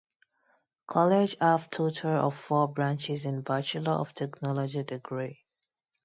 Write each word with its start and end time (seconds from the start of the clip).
College 0.87 1.37
have 1.39 1.69
total 1.69 2.09
of 2.25 2.35
four 2.35 2.67
branches 2.67 3.23
in 3.23 3.41
Bachelor 3.41 3.91
of 3.93 4.15
Technology 4.15 4.81
degree. 4.81 5.41